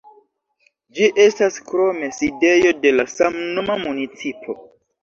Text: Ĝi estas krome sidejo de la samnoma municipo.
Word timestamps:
Ĝi 0.99 1.09
estas 1.25 1.59
krome 1.69 2.11
sidejo 2.21 2.75
de 2.87 2.97
la 2.99 3.09
samnoma 3.21 3.79
municipo. 3.89 4.63